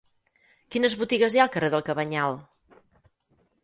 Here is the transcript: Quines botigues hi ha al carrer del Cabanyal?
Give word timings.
Quines 0.75 0.95
botigues 1.03 1.37
hi 1.37 1.43
ha 1.43 1.45
al 1.47 1.53
carrer 1.59 1.71
del 1.77 1.87
Cabanyal? 1.93 2.43